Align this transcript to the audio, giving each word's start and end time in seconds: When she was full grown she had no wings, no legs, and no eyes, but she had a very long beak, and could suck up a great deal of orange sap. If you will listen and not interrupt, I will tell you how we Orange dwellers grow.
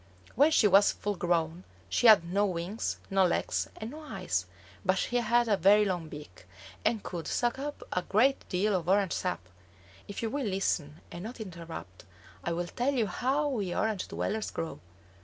When 0.33 0.49
she 0.49 0.67
was 0.67 0.91
full 0.93 1.15
grown 1.15 1.63
she 1.87 2.07
had 2.07 2.25
no 2.25 2.43
wings, 2.47 2.97
no 3.11 3.23
legs, 3.23 3.69
and 3.77 3.91
no 3.91 3.99
eyes, 4.01 4.47
but 4.83 4.97
she 4.97 5.17
had 5.17 5.47
a 5.47 5.55
very 5.55 5.85
long 5.85 6.09
beak, 6.09 6.47
and 6.83 7.03
could 7.03 7.27
suck 7.27 7.59
up 7.59 7.83
a 7.93 8.01
great 8.01 8.49
deal 8.49 8.73
of 8.75 8.89
orange 8.89 9.13
sap. 9.13 9.41
If 10.07 10.23
you 10.23 10.31
will 10.31 10.47
listen 10.47 11.01
and 11.11 11.23
not 11.23 11.39
interrupt, 11.39 12.05
I 12.43 12.51
will 12.51 12.65
tell 12.65 12.95
you 12.95 13.05
how 13.05 13.47
we 13.49 13.75
Orange 13.75 14.07
dwellers 14.07 14.49
grow. 14.49 14.79